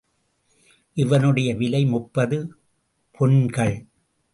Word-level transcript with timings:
இவனுடைய 0.97 1.55
விலை 1.55 1.85
முப்பது 1.85 2.39
பொன்கள்! 3.19 3.75